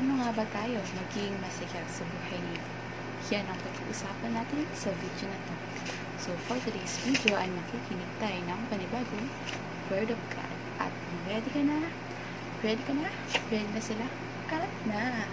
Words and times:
paano 0.00 0.16
nga 0.16 0.32
ba 0.32 0.48
tayo 0.48 0.80
maging 0.96 1.36
masaya 1.44 1.84
sa 1.84 2.00
buhay 2.08 2.40
nito? 2.40 2.72
Yan 3.36 3.44
ang 3.44 3.60
pag-uusapan 3.60 4.32
natin 4.32 4.64
sa 4.72 4.88
video 4.96 5.28
na 5.28 5.36
to. 5.44 5.54
So, 6.16 6.32
for 6.48 6.56
today's 6.64 6.96
video 7.04 7.36
ay 7.36 7.52
makikinig 7.52 8.08
tayo 8.16 8.40
ng 8.48 8.60
panibagong 8.72 9.28
Word 9.92 10.08
of 10.08 10.20
God. 10.32 10.56
At 10.80 10.96
ready 11.28 11.52
ka 11.52 11.60
na? 11.60 11.84
Ready 12.64 12.80
ka 12.80 12.96
na? 12.96 13.12
Ready 13.52 13.68
na 13.76 13.82
sila? 13.84 14.08
Kalat 14.48 14.72
na! 14.88 15.28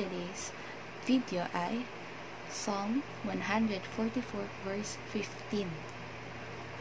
Today's 0.00 0.48
video 1.04 1.44
ay 1.52 1.84
Psalm 2.48 3.04
144 3.28 4.16
verse 4.64 4.96
15. 5.12 5.68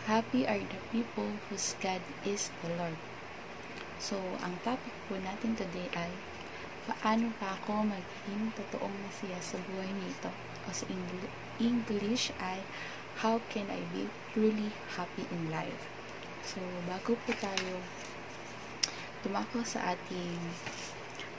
Happy 0.08 0.48
are 0.48 0.64
the 0.64 0.80
people 0.88 1.28
whose 1.52 1.76
God 1.84 2.00
is 2.24 2.48
the 2.64 2.72
Lord. 2.80 2.96
So, 4.00 4.16
ang 4.40 4.56
topic 4.64 4.96
po 5.12 5.20
natin 5.20 5.60
today 5.60 5.92
ay 6.00 6.16
paano 6.88 7.36
pa 7.44 7.60
ako 7.60 7.92
maging 7.92 8.56
totoong 8.56 8.96
masaya 9.04 9.44
sa 9.44 9.60
buhay 9.68 9.92
nito? 10.00 10.32
O 10.64 10.72
sa 10.72 10.88
Engl- 10.88 11.36
English 11.60 12.32
ay 12.40 12.64
how 13.20 13.44
can 13.52 13.68
I 13.68 13.84
be 13.92 14.08
truly 14.32 14.72
happy 14.96 15.28
in 15.28 15.52
life? 15.52 15.92
So, 16.48 16.64
bago 16.88 17.20
po 17.28 17.36
tayo 17.36 17.84
tumako 19.28 19.68
sa 19.68 19.92
ating 19.92 20.40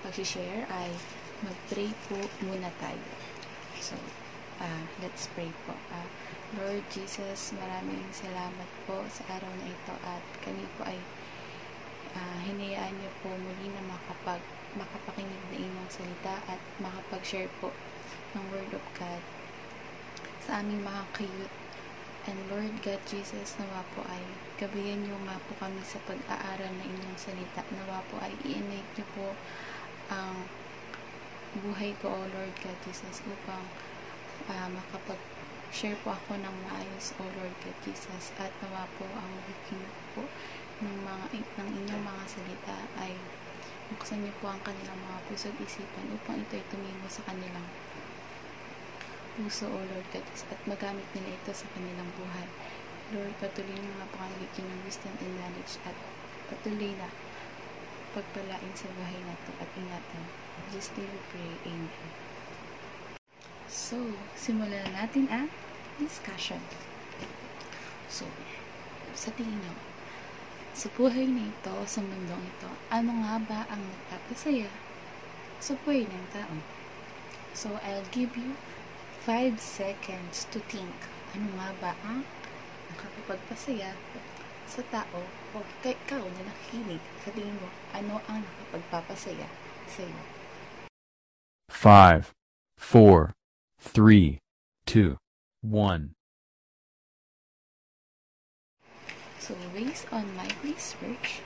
pag-share 0.05 0.69
ay 0.69 0.93
mag-pray 1.41 1.91
po 2.09 2.21
muna 2.45 2.69
tayo. 2.77 3.07
So, 3.81 3.97
uh, 4.61 4.85
let's 5.01 5.29
pray 5.33 5.49
po. 5.65 5.73
Uh, 5.89 6.09
Lord 6.61 6.85
Jesus, 6.93 7.57
maraming 7.57 8.05
salamat 8.13 8.71
po 8.85 9.07
sa 9.09 9.41
araw 9.41 9.53
na 9.61 9.67
ito 9.73 9.95
at 10.05 10.25
kami 10.45 10.65
po 10.77 10.85
ay 10.85 11.01
uh, 12.13 12.39
hinayaan 12.45 12.93
niyo 13.01 13.11
po 13.25 13.33
muli 13.33 13.73
na 13.73 13.83
makapag, 13.89 14.43
makapakinig 14.77 15.45
na 15.49 15.57
inyong 15.65 15.91
salita 15.91 16.45
at 16.45 16.61
makapag-share 16.83 17.49
po 17.63 17.73
ng 18.37 18.45
Word 18.53 18.73
of 18.77 18.85
God 18.99 19.23
sa 20.45 20.61
aming 20.61 20.83
mga 20.85 21.05
kayut 21.17 21.53
And 22.29 22.37
Lord 22.53 22.85
God 22.85 23.01
Jesus, 23.09 23.57
nawa 23.57 23.81
po 23.97 24.05
ay 24.05 24.21
gabayan 24.61 25.01
niyo 25.01 25.17
nga 25.25 25.41
po 25.41 25.57
kami 25.57 25.81
sa 25.81 25.97
pag-aaral 26.05 26.69
na 26.69 26.85
inyong 26.85 27.17
salita. 27.17 27.65
Nawa 27.73 28.05
po 28.13 28.21
ay 28.21 28.37
i-innate 28.45 28.93
niyo 28.93 29.07
po 29.17 29.33
ang 30.13 30.45
buhay 31.59 31.91
ko, 31.99 32.15
O 32.15 32.23
Lord 32.31 32.55
God 32.63 32.79
Jesus, 32.87 33.27
upang 33.27 33.67
uh, 34.47 34.69
makapag-share 34.71 35.99
po 36.07 36.15
ako 36.15 36.39
ng 36.39 36.57
maayos, 36.71 37.11
O 37.19 37.27
Lord 37.27 37.55
God 37.67 37.79
Jesus. 37.83 38.31
At 38.39 38.55
nawa 38.63 38.87
po 38.95 39.07
ang 39.19 39.31
makikinig 39.43 39.95
po 40.15 40.23
ng, 40.81 40.97
mga, 41.03 41.25
ng 41.59 41.69
inyong 41.83 42.05
mga 42.07 42.25
salita 42.31 42.77
ay 43.03 43.19
buksan 43.91 44.23
niyo 44.23 44.31
po 44.39 44.55
ang 44.55 44.63
kanilang 44.63 44.95
mga 45.03 45.19
puso 45.27 45.51
at 45.51 45.59
isipan 45.59 46.07
upang 46.15 46.39
ito 46.39 46.55
ay 46.55 46.65
tumimo 46.71 47.07
sa 47.11 47.27
kanilang 47.27 47.67
puso, 49.35 49.67
O 49.67 49.79
Lord 49.83 50.07
God, 50.15 50.27
at 50.31 50.61
magamit 50.71 51.07
nila 51.19 51.35
ito 51.35 51.51
sa 51.51 51.67
kanilang 51.75 52.11
buhay. 52.15 52.47
Lord, 53.11 53.35
patuloy 53.43 53.75
niyo 53.75 53.91
nga 53.99 54.07
po 54.07 54.23
kami 54.23 54.39
bigyan 54.39 54.71
ng 54.71 54.81
wisdom 54.87 55.11
and 55.19 55.35
knowledge 55.35 55.83
at 55.83 55.99
patuloy 56.47 56.95
na 56.95 57.11
pagpalain 58.15 58.75
sa 58.79 58.87
buhay 58.95 59.19
natin 59.27 59.55
at 59.59 59.71
ingatan. 59.75 60.40
Jesus' 60.69 60.93
name 60.97 61.09
we 61.09 61.21
pray. 61.33 61.53
Amen. 61.73 62.13
So, 63.71 63.97
simulan 64.37 64.85
na 64.93 65.07
natin 65.07 65.31
ang 65.33 65.49
discussion. 65.97 66.61
So, 68.11 68.29
sa 69.17 69.33
tingin 69.33 69.57
niyo, 69.57 69.75
sa 70.77 70.93
buhay 70.95 71.27
na 71.31 71.49
ito, 71.51 71.75
sa 71.87 72.05
mundong 72.05 72.45
ito, 72.47 72.71
ano 72.93 73.13
nga 73.25 73.37
ba 73.41 73.61
ang 73.73 73.81
nagpapasaya 73.81 74.71
sa 75.63 75.77
buhay 75.85 76.05
ng 76.05 76.27
tao? 76.35 76.57
So, 77.55 77.79
I'll 77.83 78.07
give 78.15 78.35
you 78.39 78.57
5 79.27 79.61
seconds 79.61 80.49
to 80.49 80.65
think 80.65 80.97
ano 81.37 81.53
nga 81.61 81.71
ba 81.77 81.93
ang 82.09 82.25
nakakapagpasaya 82.89 83.93
sa 84.65 84.83
tao 84.89 85.21
o 85.53 85.61
kay 85.85 85.93
ikaw 85.93 86.25
na 86.25 86.43
nakikinig 86.49 87.03
sa 87.21 87.29
tingin 87.31 87.53
mo 87.61 87.69
ano 87.93 88.19
ang 88.27 88.41
nakapagpapasaya 88.41 89.47
sa 89.87 90.01
iyo 90.09 90.40
5, 91.81 92.35
4, 92.77 93.33
3, 93.81 94.39
2, 94.85 95.17
1. 95.63 96.11
So, 99.41 99.57
based 99.73 100.05
on 100.13 100.29
my 100.37 100.45
research, 100.61 101.41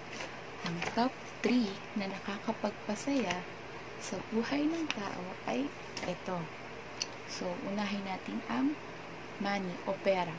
ang 0.66 0.74
top 0.98 1.14
3 1.46 1.70
na 1.94 2.10
nakakapagpasaya 2.10 3.46
sa 4.02 4.18
buhay 4.34 4.66
ng 4.66 4.90
tao 4.90 5.38
ay 5.46 5.70
ito. 6.02 6.42
So, 7.30 7.46
unahin 7.70 8.02
natin 8.02 8.42
ang 8.50 8.74
money 9.38 9.78
o 9.86 9.94
pera. 10.02 10.34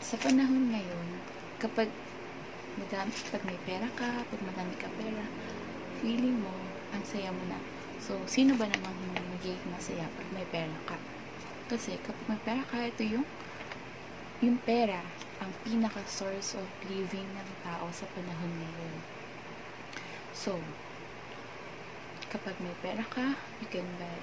Sa 0.00 0.16
panahon 0.16 0.72
ngayon, 0.72 1.20
kapag 1.60 1.92
madami, 2.80 3.12
pag 3.28 3.44
may 3.44 3.60
pera 3.68 3.92
ka, 4.00 4.24
pag 4.24 4.40
madami 4.48 4.72
ka 4.80 4.88
pera, 4.96 5.28
feeling 6.00 6.40
mo, 6.40 6.56
ang 6.96 7.04
saya 7.04 7.28
mo 7.28 7.44
na. 7.52 7.75
So, 8.02 8.20
sino 8.28 8.54
ba 8.60 8.68
hindi 8.68 9.20
magiging 9.36 9.72
masaya 9.72 10.06
pag 10.12 10.28
may 10.32 10.46
pera 10.48 10.76
ka? 10.84 10.96
Kasi 11.66 11.98
kapag 12.04 12.26
may 12.30 12.40
pera 12.44 12.62
ka, 12.68 12.78
ito 12.86 13.02
yung 13.02 13.26
yung 14.44 14.60
pera 14.68 15.00
ang 15.40 15.48
pinaka 15.64 16.04
source 16.04 16.60
of 16.60 16.68
living 16.92 17.24
ng 17.24 17.50
tao 17.64 17.88
sa 17.88 18.04
panahon 18.12 18.52
ngayon. 18.60 18.96
So, 20.36 20.60
kapag 22.28 22.56
may 22.60 22.76
pera 22.84 23.00
ka, 23.08 23.32
you 23.64 23.68
can 23.72 23.88
buy 23.96 24.20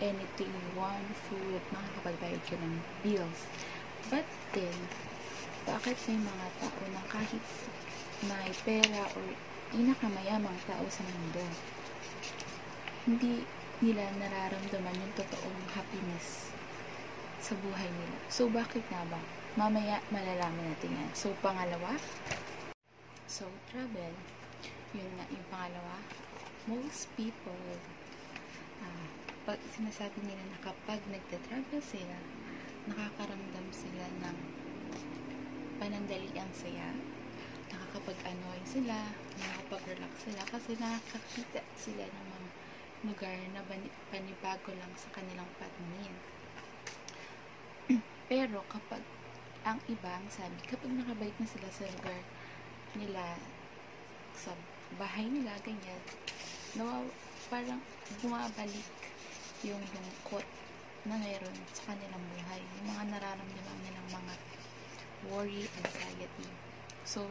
anything 0.00 0.48
you 0.48 0.68
want, 0.72 1.04
food, 1.28 1.60
makakapagbayad 1.76 2.40
ka 2.48 2.56
ng 2.56 2.74
bills. 3.04 3.40
But 4.08 4.24
then, 4.56 4.88
bakit 5.68 6.00
may 6.08 6.18
mga 6.24 6.46
tao 6.64 6.82
na 6.96 7.02
kahit 7.12 7.44
may 8.24 8.48
pera 8.64 9.12
or 9.12 9.24
pinakamayamang 9.70 10.56
tao 10.64 10.84
sa 10.88 11.04
mundo, 11.04 11.44
hindi 13.08 13.48
nila 13.80 14.04
nararamdaman 14.20 14.92
yung 14.92 15.14
totoong 15.16 15.60
happiness 15.72 16.52
sa 17.40 17.56
buhay 17.56 17.88
nila. 17.88 18.18
So, 18.28 18.52
bakit 18.52 18.84
nga 18.92 19.00
ba? 19.08 19.20
Mamaya 19.56 20.04
malalaman 20.12 20.68
natin 20.68 20.92
yan. 20.92 21.10
So, 21.16 21.32
pangalawa, 21.40 21.96
so, 23.24 23.48
travel. 23.72 24.12
Yun 24.92 25.10
nga, 25.16 25.24
yung 25.32 25.46
pangalawa, 25.48 25.96
most 26.68 27.08
people, 27.16 27.64
uh, 28.84 29.06
pag 29.48 29.56
sinasabi 29.72 30.20
nila 30.20 30.44
na 30.52 30.58
kapag 30.60 31.00
nagta-travel 31.08 31.80
sila, 31.80 32.18
nakakaramdam 32.84 33.66
sila 33.72 34.04
ng 34.20 34.36
panandaliang 35.80 36.52
saya, 36.52 36.92
nakakapag-anoy 37.72 38.60
sila, 38.68 39.08
nakakapag-relax 39.40 40.12
sila, 40.28 40.42
kasi 40.44 40.76
nakakakita 40.76 41.64
sila 41.80 42.04
ng 42.04 42.26
mga 42.28 42.48
lugar 43.00 43.36
na 43.56 43.64
panibago 44.12 44.70
lang 44.76 44.92
sa 44.96 45.08
kanilang 45.16 45.48
paningin. 45.56 46.14
Pero 48.30 48.60
kapag 48.68 49.00
ang 49.64 49.80
iba, 49.88 50.12
ang 50.16 50.28
sabi, 50.28 50.56
kapag 50.68 50.92
nakabalik 50.92 51.36
na 51.40 51.48
sila 51.48 51.68
sa 51.72 51.84
lugar 51.88 52.20
nila, 52.96 53.36
sa 54.36 54.52
bahay 54.96 55.28
nila, 55.28 55.56
ganyan, 55.64 56.00
nawaw, 56.76 57.04
parang 57.48 57.80
bumabalik 58.20 58.88
yung 59.64 59.80
lungkot 59.80 60.46
na 61.04 61.16
mayroon 61.16 61.58
sa 61.72 61.92
kanilang 61.92 62.24
buhay. 62.36 62.60
Yung 62.80 62.86
mga 62.92 63.04
nararamdaman 63.16 63.78
nilang 63.84 64.08
mga 64.12 64.34
worry, 65.28 65.64
anxiety. 65.80 66.48
So, 67.04 67.28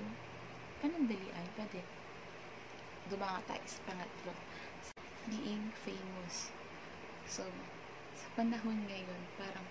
panandalian 0.81 1.47
pa 1.57 1.65
din. 1.69 1.85
Dumanga 3.09 3.41
tayo 3.49 3.65
sa 3.65 3.81
pangatlo. 3.89 4.33
Being 5.29 5.69
famous. 5.85 6.49
So, 7.29 7.45
sa 8.17 8.27
panahon 8.33 8.89
ngayon, 8.89 9.21
parang 9.37 9.67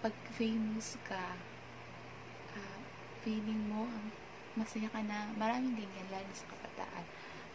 pag 0.00 0.16
famous 0.32 0.96
ka, 1.04 1.36
uh, 2.56 2.80
feeling 3.20 3.68
mo, 3.68 3.84
masaya 4.56 4.88
ka 4.88 5.04
na, 5.04 5.28
maraming 5.36 5.76
ganyan, 5.76 6.08
lalo 6.08 6.32
sa 6.32 6.48
kabataan. 6.48 7.04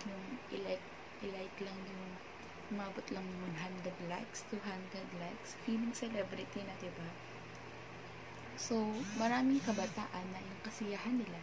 Nung 0.05 0.37
i-like, 0.53 0.85
i-like 1.25 1.57
lang 1.65 1.79
yung, 1.89 2.05
umabot 2.69 3.05
lang 3.09 3.25
yung 3.25 3.57
100 3.81 3.89
likes, 4.05 4.45
200 4.53 4.61
likes, 5.17 5.57
feeling 5.65 5.97
celebrity 5.97 6.61
na, 6.61 6.77
diba? 6.77 7.09
So, 8.53 8.85
maraming 9.17 9.65
kabataan 9.65 10.29
na 10.29 10.39
yung 10.45 10.61
kasiyahan 10.61 11.17
nila, 11.17 11.41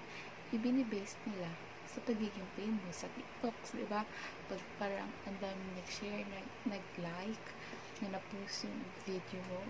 ibinibase 0.54 1.18
nila 1.26 1.50
sa 1.92 2.00
pagiging 2.08 2.48
famous 2.56 3.04
sa 3.04 3.08
TikToks, 3.12 3.76
di 3.76 3.84
ba? 3.84 4.08
Pag 4.48 4.60
parang 4.80 5.12
ang 5.28 5.36
daming 5.44 5.76
nag-share, 5.76 6.24
nag, 6.24 6.48
nag-like, 6.64 7.48
na 8.00 8.16
na-post 8.16 8.64
yung 8.64 8.80
video 9.04 9.40
mo, 9.52 9.60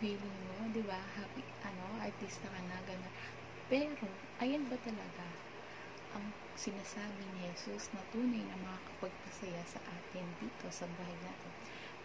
feeling 0.00 0.38
mo, 0.48 0.72
di 0.72 0.80
ba? 0.88 0.96
Happy, 0.96 1.44
ano, 1.60 2.00
artista 2.00 2.48
ka 2.48 2.60
na, 2.64 2.80
gano'n. 2.88 3.14
Pero, 3.68 4.08
ayan 4.40 4.64
ba 4.72 4.80
talaga 4.80 5.26
ang 6.16 6.32
sinasabi 6.56 7.28
ni 7.36 7.52
Jesus 7.52 7.92
na 7.92 8.00
tunay 8.08 8.40
na 8.40 8.56
makakapagpasaya 8.64 9.60
sa 9.68 9.78
atin 9.84 10.24
dito 10.40 10.66
sa 10.72 10.88
buhay 10.88 11.16
natin? 11.20 11.52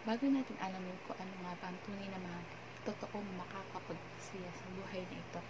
Bago 0.04 0.26
natin 0.28 0.58
alamin 0.60 0.98
ko 1.08 1.16
ano 1.16 1.32
nga 1.46 1.54
ba 1.62 1.70
ang 1.72 1.78
tunay 1.86 2.10
na 2.12 2.20
mga 2.20 2.40
totoong 2.84 3.30
makakapagpasaya 3.40 4.50
sa 4.52 4.66
buhay 4.76 5.00
na 5.08 5.16
ito, 5.16 5.40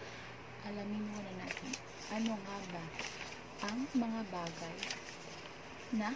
alamin 0.68 1.02
muna 1.10 1.32
natin 1.42 1.72
ano 2.12 2.38
nga 2.38 2.58
ba 2.70 2.84
ang 3.62 3.86
mga 3.94 4.26
bagay 4.34 4.78
na 5.94 6.10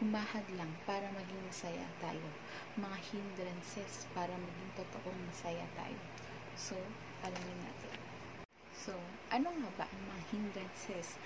humahad 0.00 0.48
lang 0.56 0.72
para 0.88 1.04
maging 1.12 1.42
masaya 1.44 1.84
tayo. 2.00 2.32
Mga 2.80 2.96
hindrances 3.12 4.08
para 4.16 4.32
maging 4.32 4.72
totoong 4.72 5.20
masaya 5.28 5.68
tayo. 5.76 6.00
So, 6.56 6.80
alamin 7.20 7.60
natin. 7.60 7.92
So, 8.72 8.96
ano 9.28 9.52
nga 9.52 9.70
ba 9.76 9.84
ang 9.84 10.00
mga 10.00 10.22
hindrances 10.32 11.20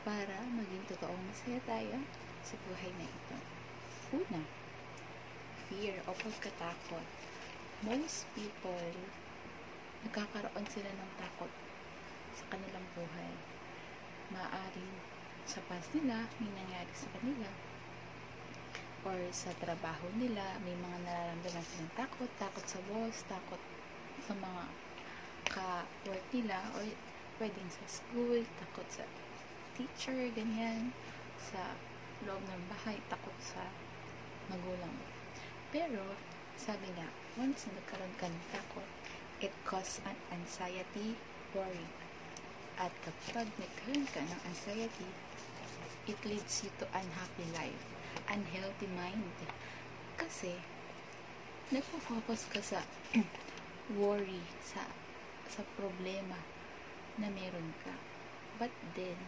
para 0.00 0.48
maging 0.48 0.88
totoong 0.88 1.20
masaya 1.28 1.60
tayo 1.68 2.00
sa 2.40 2.56
buhay 2.64 2.88
na 2.96 3.04
ito? 3.04 3.36
Una, 4.16 4.40
fear 5.68 6.00
o 6.08 6.16
pagkatakot. 6.16 7.04
Most 7.84 8.24
people, 8.32 8.96
nagkakaroon 10.08 10.68
sila 10.72 10.88
ng 10.88 11.10
takot 11.20 11.52
sa 12.32 12.48
kanilang 12.48 12.88
buhay 12.96 13.59
maaaring 14.30 14.94
sa 15.46 15.58
past 15.66 15.90
nila 15.94 16.30
may 16.38 16.50
nangyari 16.54 16.92
sa 16.94 17.10
kanila 17.18 17.50
or 19.02 19.18
sa 19.32 19.50
trabaho 19.56 20.06
nila 20.14 20.60
may 20.62 20.76
mga 20.76 20.98
nararamdaman 21.08 21.64
silang 21.64 21.92
takot 21.96 22.30
takot 22.36 22.66
sa 22.68 22.80
boss, 22.86 23.24
takot 23.26 23.62
sa 24.22 24.36
mga 24.36 24.62
ka-work 25.50 26.26
nila 26.30 26.58
or 26.76 26.84
pwedeng 27.40 27.70
sa 27.72 27.84
school, 27.88 28.38
takot 28.60 28.86
sa 28.92 29.04
teacher, 29.74 30.28
ganyan 30.36 30.92
sa 31.40 31.72
loob 32.28 32.44
ng 32.44 32.64
bahay, 32.68 33.00
takot 33.08 33.32
sa 33.40 33.64
magulang. 34.52 34.92
Pero 35.72 36.04
sabi 36.60 36.92
nga 36.92 37.08
once 37.40 37.64
na 37.66 37.80
nagkaroon 37.80 38.14
ka 38.20 38.28
ng 38.28 38.44
takot 38.52 38.88
it 39.40 39.54
causes 39.64 40.04
an 40.04 40.18
anxiety, 40.36 41.16
worry 41.56 41.88
at 42.80 42.92
kapag 43.04 43.44
nagkaroon 43.60 44.08
ka 44.08 44.24
ng 44.24 44.40
anxiety, 44.48 45.10
it 46.08 46.16
leads 46.24 46.64
you 46.64 46.72
to 46.80 46.88
unhappy 46.96 47.44
life, 47.52 47.84
unhealthy 48.32 48.88
mind. 48.96 49.36
Kasi, 50.16 50.56
nagpo-focus 51.68 52.48
ka 52.48 52.64
sa 52.64 52.80
worry, 54.00 54.40
sa 54.64 54.88
sa 55.50 55.60
problema 55.76 56.40
na 57.20 57.28
meron 57.28 57.76
ka. 57.84 57.92
But 58.56 58.72
then, 58.96 59.18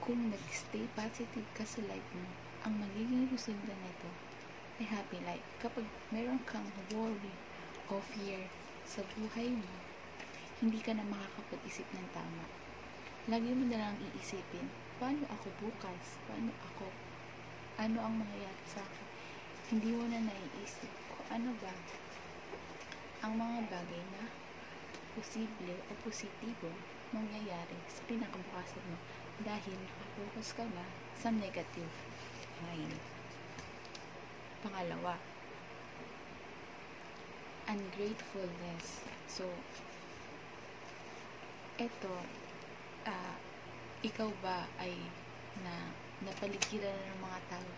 kung 0.00 0.32
nag-stay 0.32 0.88
positive 0.96 1.48
ka 1.52 1.68
sa 1.68 1.84
life 1.84 2.10
mo, 2.16 2.32
ang 2.64 2.80
magiging 2.80 3.28
resulta 3.28 3.76
nito 3.76 4.08
ay 4.80 4.88
happy 4.88 5.20
life. 5.28 5.44
Kapag 5.60 5.84
meron 6.08 6.40
kang 6.48 6.64
worry 6.96 7.36
o 7.92 8.00
fear 8.00 8.48
sa 8.88 9.04
buhay 9.14 9.52
mo, 9.52 9.91
hindi 10.62 10.78
ka 10.78 10.94
na 10.94 11.02
makakapag-isip 11.02 11.90
ng 11.90 12.06
tama. 12.14 12.46
Lagi 13.26 13.50
mo 13.50 13.66
na 13.66 13.82
lang 13.82 13.98
iisipin, 13.98 14.70
paano 15.02 15.26
ako 15.26 15.50
bukas? 15.58 16.22
Paano 16.30 16.54
ako? 16.62 16.86
Ano 17.82 17.98
ang 17.98 18.22
mangyayari 18.22 18.62
sa 18.70 18.86
akin? 18.86 19.08
Hindi 19.74 19.90
mo 19.90 20.06
na 20.06 20.22
naiisip 20.22 20.86
kung 21.10 21.26
ano 21.34 21.50
ba 21.58 21.74
ang 23.26 23.34
mga 23.34 23.58
bagay 23.74 24.02
na 24.14 24.30
posible 25.18 25.82
o 25.90 25.98
positibo 26.06 26.70
mangyayari 27.10 27.78
sa 27.90 28.06
pinakabukasan 28.06 28.86
mo 28.86 29.02
dahil 29.42 29.74
nakapokus 29.74 30.54
ka 30.54 30.62
na 30.62 30.86
sa 31.18 31.34
negative 31.34 31.90
mind. 32.62 33.02
Pangalawa, 34.62 35.18
ungratefulness. 37.66 39.02
So, 39.26 39.50
eto, 41.78 42.12
ah, 43.08 43.36
ikaw 44.02 44.28
ba 44.42 44.66
ay 44.82 44.92
na 45.64 45.94
napaligiran 46.22 46.92
na 46.92 47.12
ng 47.14 47.20
mga 47.22 47.40
tao 47.48 47.68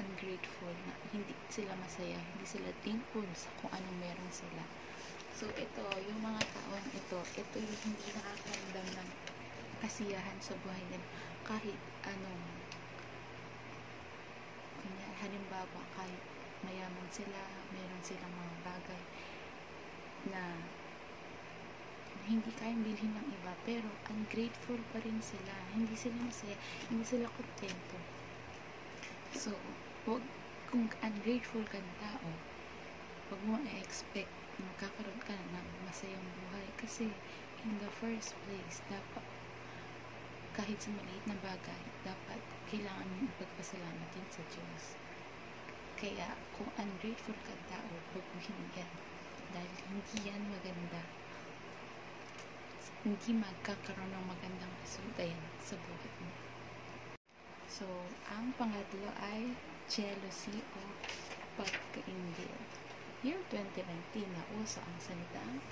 ungrateful 0.00 0.72
na 0.88 0.96
hindi 1.12 1.36
sila 1.52 1.76
masaya, 1.76 2.16
hindi 2.16 2.46
sila 2.48 2.72
thankful 2.80 3.26
sa 3.36 3.52
kung 3.60 3.68
anong 3.72 3.98
meron 4.00 4.32
sila. 4.32 4.64
So, 5.36 5.48
ito, 5.56 5.84
yung 6.08 6.20
mga 6.24 6.40
taon 6.56 6.84
ito, 6.96 7.20
ito 7.36 7.56
yung 7.60 7.78
hindi 7.84 8.06
nakakaramdam 8.16 8.86
ng 8.96 9.08
kasiyahan 9.80 10.38
sa 10.40 10.56
buhay 10.64 10.80
nila 10.88 11.04
kahit 11.44 11.80
anong 12.04 12.44
kanya, 14.80 15.08
halimbawa 15.20 15.80
kahit 15.92 16.22
mayaman 16.64 17.08
sila, 17.12 17.40
meron 17.72 18.02
silang 18.04 18.32
mga 18.32 18.54
bagay 18.64 19.02
na 20.28 20.42
hindi 22.30 22.54
kayang 22.54 22.86
bilhin 22.86 23.10
ng 23.10 23.26
iba 23.42 23.50
pero 23.66 23.90
ungrateful 24.06 24.78
pa 24.94 25.02
rin 25.02 25.18
sila. 25.18 25.50
Hindi 25.74 25.98
sila 25.98 26.14
masaya 26.22 26.54
hindi 26.86 27.02
sila 27.02 27.26
kontento. 27.34 27.98
So 29.34 29.58
wag, 30.06 30.22
kung 30.70 30.86
ungrateful 31.02 31.66
ka 31.66 31.82
ng 31.82 31.96
tao 31.98 32.30
wag 33.34 33.40
mo 33.42 33.58
i-expect 33.66 34.30
na 34.30 34.70
magkakaroon 34.70 35.18
ka 35.26 35.34
ng 35.34 35.66
masayang 35.82 36.22
buhay. 36.38 36.70
Kasi 36.78 37.10
in 37.66 37.82
the 37.82 37.90
first 37.98 38.38
place 38.46 38.78
dapat 38.86 39.26
kahit 40.54 40.78
sa 40.78 40.94
maliit 40.94 41.24
na 41.26 41.34
bagay 41.42 41.82
dapat 42.06 42.38
kailangan 42.70 43.10
mong 43.10 43.26
ipagpasalamat 43.26 44.08
din 44.14 44.28
sa 44.30 44.42
Diyos. 44.54 44.94
Kaya 45.98 46.38
kung 46.54 46.70
ungrateful 46.78 47.34
ka 47.42 47.58
tao 47.66 47.90
baguhin 48.14 48.70
yan 48.78 48.92
dahil 49.50 49.74
hindi 49.90 50.30
yan 50.30 50.42
maganda 50.46 51.02
hindi 53.00 53.32
magkakaroon 53.32 54.12
ng 54.12 54.24
magandang 54.28 54.74
resulta 54.84 55.24
sa 55.56 55.72
buhay 55.72 56.12
mo. 56.20 56.32
So, 57.64 57.88
ang 58.28 58.52
pangatlo 58.60 59.08
ay 59.16 59.56
jealousy 59.88 60.60
o 60.76 60.80
pagkaingil. 61.56 62.52
Year 63.24 63.40
2019 63.48 64.36
na 64.36 64.44
uso 64.60 64.84
ang 64.84 65.00
salitang 65.00 65.64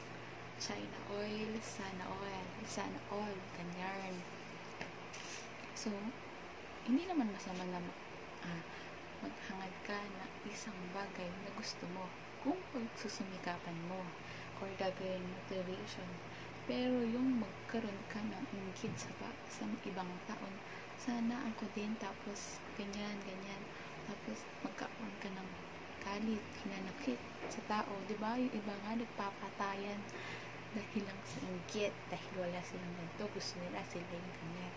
China 0.57 0.99
oil, 1.13 1.53
sana 1.61 2.09
oil, 2.09 2.49
sana 2.65 2.97
all, 3.13 3.37
ganyan. 3.61 4.17
So, 5.77 5.93
hindi 6.89 7.05
naman 7.05 7.29
masama 7.29 7.61
na 7.69 7.85
ah, 8.49 8.63
maghangad 9.21 9.75
ka 9.85 10.01
na 10.17 10.25
isang 10.49 10.77
bagay 10.97 11.29
na 11.45 11.53
gusto 11.53 11.85
mo 11.93 12.09
kung 12.41 12.57
pagsusumikapan 12.73 13.77
mo 13.85 14.01
or 14.65 14.69
gagawin 14.81 15.23
motivation 15.29 16.09
pero 16.69 17.01
yung 17.01 17.41
magkaroon 17.41 18.01
ka 18.13 18.21
ng 18.21 18.45
inggit 18.53 18.93
sa, 18.93 19.09
sa 19.49 19.65
ibang 19.89 20.13
taon, 20.29 20.55
sana 21.01 21.49
ako 21.49 21.65
din, 21.73 21.97
tapos 21.97 22.61
ganyan, 22.77 23.17
ganyan. 23.25 23.63
Tapos 24.05 24.45
magkaroon 24.61 25.17
ka 25.17 25.33
ng 25.33 25.49
kalit, 26.05 26.45
hinanakit 26.61 27.17
sa 27.49 27.65
tao. 27.65 27.89
ba 27.89 28.05
diba? 28.05 28.33
Yung 28.37 28.53
iba 28.53 28.75
nga 28.85 28.93
nagpapatayan 29.01 30.01
dahil 30.77 31.09
lang 31.09 31.21
sa 31.25 31.41
inggit, 31.41 31.97
dahil 32.13 32.33
wala 32.37 32.61
silang 32.61 32.93
ganito, 33.01 33.25
gusto 33.33 33.57
nila 33.65 33.81
sila 33.89 34.05
yung 34.13 34.33
ganyan. 34.37 34.75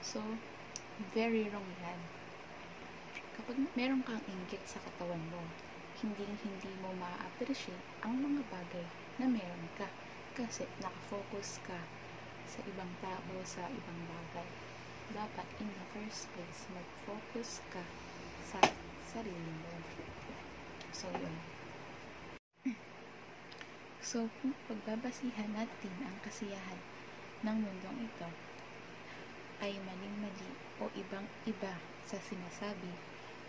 So, 0.00 0.24
very 1.12 1.52
wrong 1.52 1.68
yan. 1.84 2.00
Kapag 3.36 3.56
meron 3.76 4.00
kang 4.00 4.24
inggit 4.24 4.64
sa 4.64 4.80
katawan 4.80 5.20
mo, 5.28 5.44
hindi 6.00 6.24
hindi 6.24 6.72
mo 6.80 6.96
ma-appreciate 6.96 7.84
ang 8.00 8.16
mga 8.16 8.42
bagay 8.48 8.86
na 9.20 9.28
meron 9.28 9.68
ka 9.76 9.92
kasi 10.38 10.70
nakafocus 10.78 11.58
ka 11.66 11.82
sa 12.46 12.62
ibang 12.62 12.94
tao, 13.02 13.34
sa 13.42 13.66
ibang 13.66 14.00
bagay. 14.06 14.46
Dapat 15.10 15.48
in 15.58 15.66
the 15.66 15.86
first 15.90 16.30
place, 16.30 16.70
mag-focus 16.70 17.58
ka 17.74 17.82
sa 18.46 18.62
sarili 19.02 19.50
mo. 19.66 19.82
So, 20.94 21.10
yun. 21.10 21.34
So, 23.98 24.30
kung 24.38 24.54
pagbabasihan 24.70 25.50
natin 25.58 25.94
ang 26.06 26.16
kasiyahan 26.22 26.80
ng 27.42 27.56
mundong 27.58 28.06
ito, 28.06 28.30
ay 29.58 29.74
maling-mali 29.82 30.54
o 30.78 30.86
ibang-iba 30.94 31.74
sa 32.06 32.16
sinasabi 32.22 32.94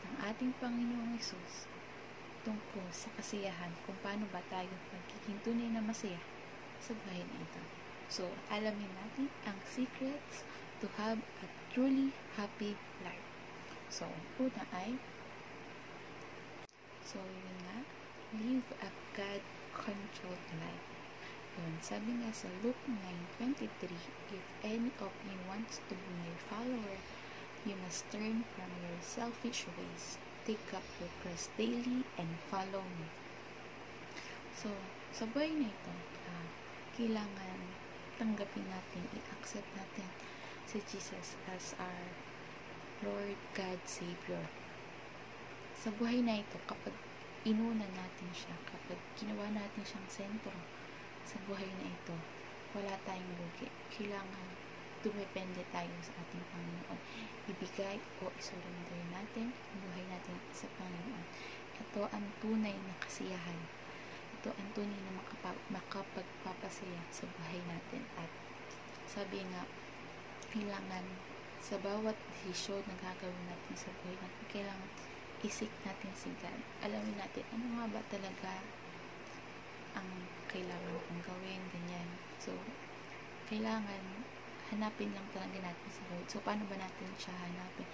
ng 0.09 0.15
ating 0.25 0.57
Panginoong 0.57 1.21
Isus, 1.21 1.69
tungkol 2.41 2.89
sa 2.89 3.13
kasiyahan 3.13 3.77
kung 3.85 3.95
paano 4.01 4.25
ba 4.33 4.41
tayo 4.49 4.73
magiging 4.89 5.37
tunay 5.45 5.69
na 5.69 5.85
masaya 5.85 6.17
sa 6.79 6.95
buhay 7.05 7.21
na 7.21 7.37
ito. 7.43 7.61
So, 8.09 8.25
alamin 8.49 8.89
natin 8.97 9.29
ang 9.45 9.59
secrets 9.69 10.41
to 10.81 10.87
have 10.97 11.21
a 11.43 11.47
truly 11.69 12.15
happy 12.39 12.73
life. 13.05 13.29
So, 13.93 14.09
una 14.41 14.65
ay 14.73 14.97
So, 17.09 17.17
yun 17.17 17.57
nga, 17.65 17.77
live 18.37 18.69
a 18.85 18.89
God-controlled 19.17 20.49
life. 20.61 20.89
Yun, 21.57 21.73
sabi 21.81 22.13
nga 22.21 22.29
sa 22.29 22.45
Luke 22.61 22.77
9.23, 23.41 23.65
If 24.29 24.45
any 24.61 24.93
of 25.01 25.09
you 25.25 25.37
wants 25.49 25.81
to 25.89 25.97
be 25.97 26.09
my 26.21 26.29
follower, 26.45 26.97
you 27.65 27.73
must 27.81 28.05
turn 28.13 28.45
from 28.53 28.69
your 28.85 28.97
selfish 29.01 29.65
ways, 29.73 30.21
take 30.45 30.69
up 30.69 30.85
your 31.01 31.09
cross 31.25 31.49
daily, 31.57 32.05
and 32.21 32.29
follow 32.53 32.85
me. 32.85 33.09
So, 34.53 34.69
sa 35.09 35.25
buhay 35.25 35.49
na 35.57 35.73
ito, 35.73 35.93
uh, 36.29 36.45
kailangan 36.99 37.59
tanggapin 38.19 38.67
natin, 38.67 39.07
i-accept 39.15 39.71
natin 39.71 40.03
si 40.67 40.83
Jesus 40.83 41.39
as 41.47 41.71
our 41.79 42.11
Lord 42.99 43.39
God 43.55 43.79
Savior 43.87 44.43
sa 45.79 45.95
buhay 45.95 46.19
na 46.19 46.43
ito, 46.43 46.59
kapag 46.67 46.91
inuna 47.47 47.87
natin 47.95 48.29
siya, 48.35 48.51
kapag 48.67 48.99
ginawa 49.15 49.47
natin 49.47 49.79
siyang 49.87 50.11
sentro 50.11 50.51
sa 51.23 51.39
buhay 51.47 51.71
na 51.79 51.87
ito, 51.87 52.11
wala 52.75 52.99
tayong 53.07 53.31
lugi. 53.39 53.71
Kailangan 53.87 54.59
dumepende 54.99 55.63
tayo 55.71 55.95
sa 56.03 56.11
ating 56.19 56.43
Panginoon. 56.51 56.99
Ibigay 57.47 57.95
o 58.19 58.27
isurrender 58.35 58.99
natin 59.07 59.55
ang 59.55 59.79
buhay 59.87 60.03
natin 60.11 60.35
sa 60.51 60.67
Panginoon. 60.75 61.25
Ito 61.79 62.11
ang 62.11 62.27
tunay 62.43 62.75
na 62.75 62.99
kasiyahan. 62.99 63.78
Ang 64.47 64.71
tunay 64.71 64.99
na 65.03 65.19
makapag 65.19 65.59
makapagpapasaya 65.67 67.03
sa 67.11 67.27
buhay 67.27 67.59
natin. 67.67 68.07
At 68.15 68.31
sabi 69.03 69.43
nga, 69.51 69.67
kailangan 70.55 71.03
sa 71.59 71.75
bawat 71.83 72.15
desisyon 72.31 72.79
na 72.87 72.95
gagawin 73.03 73.45
natin 73.51 73.75
sa 73.75 73.91
buhay 73.99 74.15
natin, 74.15 74.43
kailangan 74.47 74.89
isik 75.43 75.71
natin 75.83 76.11
si 76.15 76.31
God. 76.39 76.55
Alamin 76.83 77.19
natin, 77.19 77.43
ano 77.51 77.65
nga 77.75 77.85
ba 77.91 78.01
talaga 78.07 78.63
ang 79.95 80.07
kailangan 80.47 80.95
kong 81.07 81.23
gawin, 81.23 81.61
ganyan. 81.75 82.07
So, 82.39 82.55
kailangan 83.51 84.23
hanapin 84.71 85.11
lang 85.11 85.27
talaga 85.35 85.59
natin 85.59 85.89
si 85.91 86.01
Lord. 86.07 86.27
So, 86.31 86.39
paano 86.43 86.63
ba 86.67 86.79
natin 86.79 87.11
siya 87.19 87.35
hanapin? 87.35 87.87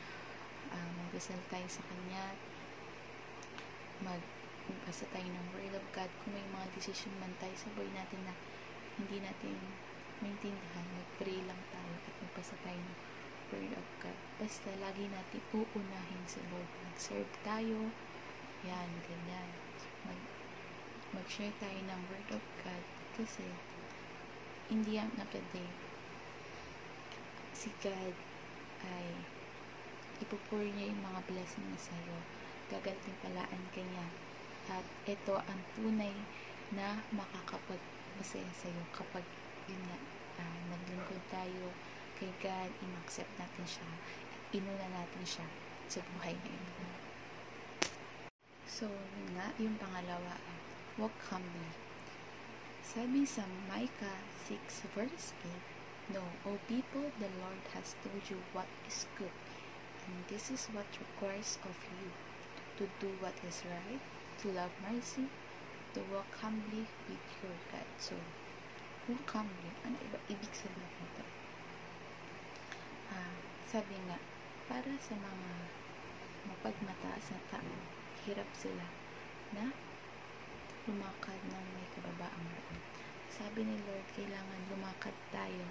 Uh, 0.70 0.90
magdasal 0.98 1.40
tayo 1.50 1.66
sa 1.70 1.82
Kanya, 1.88 2.36
magbasa 4.66 5.06
tayo 5.14 5.28
ng 5.30 5.48
Word 5.54 5.74
of 5.78 5.86
God. 5.94 6.10
Kung 6.22 6.34
may 6.34 6.46
mga 6.50 6.68
decision 6.74 7.14
man 7.22 7.34
tayo 7.38 7.54
sa 7.54 7.70
buhay 7.78 7.90
natin 7.94 8.22
na 8.26 8.34
hindi 8.98 9.22
natin 9.22 9.56
maintindihan, 10.24 10.88
mag-pray 10.96 11.40
lang 11.46 11.62
tayo 11.70 11.94
at 12.02 12.16
magbasa 12.24 12.56
tayo 12.66 12.80
ng 12.80 12.98
Word 13.54 13.74
of 13.78 13.88
God. 14.02 14.20
Basta 14.42 14.70
lagi 14.82 15.06
natin 15.06 15.42
uunahin 15.54 16.24
si 16.26 16.42
Lord. 16.50 16.70
Mag-serve 16.90 17.34
tayo. 17.46 17.94
Yan, 18.66 18.90
ganyan. 19.06 19.50
Mag, 20.10 20.20
mag-share 21.14 21.54
tayo 21.62 21.80
ng 21.86 22.02
Word 22.10 22.30
of 22.34 22.46
God. 22.66 22.84
Kasi, 23.14 23.46
in 24.74 24.82
the 24.82 24.98
end 24.98 25.16
of 25.22 25.30
the 25.30 25.44
day, 25.54 25.70
si 27.56 27.70
God 27.80 28.18
ay 28.84 29.08
ipupur 30.20 30.64
niya 30.64 30.92
yung 30.92 31.04
mga 31.04 31.22
blessing 31.28 31.68
na 31.70 31.80
sa'yo. 31.80 32.18
Gagantimpalaan 32.72 33.64
ka 33.72 33.82
niya. 33.84 34.06
At 34.70 34.86
ito 35.06 35.38
ang 35.38 35.62
tunay 35.78 36.14
na 36.74 36.98
makakapagmasaya 37.14 38.50
sa'yo 38.58 38.84
kapag 38.90 39.26
yun 39.70 39.82
nga, 39.90 39.98
uh, 40.42 40.60
naglingkod 40.74 41.22
tayo, 41.30 41.74
kay 42.16 42.32
God, 42.40 42.72
in-accept 42.82 43.30
natin 43.38 43.66
siya, 43.68 43.88
inuna 44.56 44.88
natin 44.90 45.26
siya 45.26 45.48
sa 45.92 46.00
buhay 46.16 46.34
na 46.34 46.50
ito. 46.50 46.86
So, 48.66 48.90
yun 48.90 49.30
nga, 49.38 49.54
yung 49.62 49.78
pangalawa, 49.78 50.40
walk 50.98 51.16
humbly. 51.30 51.72
Sabi 52.86 53.28
sa 53.28 53.44
Micah 53.68 54.22
6 54.48 54.96
verse 54.96 55.34
8, 55.44 56.14
No, 56.14 56.22
O 56.46 56.62
people, 56.70 57.10
the 57.18 57.32
Lord 57.42 57.62
has 57.74 57.98
told 58.06 58.22
you 58.30 58.38
what 58.54 58.70
is 58.86 59.10
good, 59.18 59.34
and 60.06 60.16
this 60.30 60.54
is 60.54 60.70
what 60.70 60.86
requires 61.02 61.58
of 61.66 61.74
you, 61.98 62.14
to 62.78 62.86
do 63.02 63.10
what 63.18 63.34
is 63.42 63.66
right, 63.66 64.04
to 64.42 64.52
love 64.52 64.74
mercy, 64.84 65.28
to 65.94 66.02
walk 66.12 66.30
humbly 66.42 66.88
with 67.08 67.26
your 67.42 67.58
God. 67.72 67.88
So, 67.98 68.16
walk 69.08 69.28
humbly, 69.32 69.72
ano 69.86 69.96
iba, 70.02 70.18
ibig 70.28 70.54
sabihin 70.54 70.92
nito? 71.00 71.26
uh, 73.12 73.38
sabi 73.70 73.98
nga, 74.10 74.18
para 74.66 74.94
sa 74.98 75.16
mga 75.18 75.50
mapagmataas 76.46 77.26
na 77.34 77.42
tao, 77.50 77.76
hirap 78.26 78.50
sila 78.58 78.86
na 79.54 79.70
lumakad 80.86 81.38
ng 81.50 81.66
may 81.74 81.88
kababaang 81.94 82.46
loob. 82.54 82.82
Sabi 83.30 83.66
ni 83.66 83.78
Lord, 83.86 84.06
kailangan 84.14 84.62
lumakad 84.70 85.14
tayo 85.34 85.66